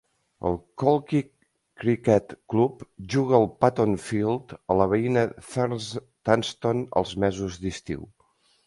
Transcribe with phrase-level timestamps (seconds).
[0.51, 1.19] El Caldy
[1.83, 2.81] Criquet Club
[3.17, 8.13] juga al Paton Field a la veïna Thurstaston als mesos d'estiu.